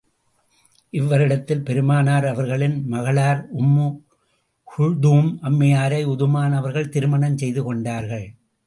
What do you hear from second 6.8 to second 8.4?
திருமணம் செய்து கொண்டார்கள்.